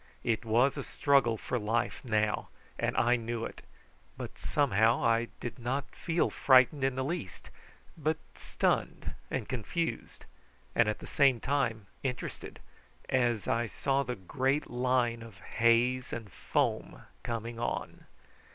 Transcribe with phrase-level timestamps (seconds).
[0.23, 3.61] It was a struggle for life now, and I knew it;
[4.17, 7.51] but somehow I did not feel frightened in the least,
[7.95, 10.25] but stunned and confused,
[10.73, 12.59] and at the same time interested,
[13.09, 18.05] as I saw the great line of haze and foam coming on.